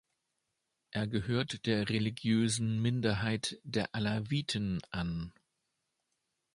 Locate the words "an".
4.89-5.31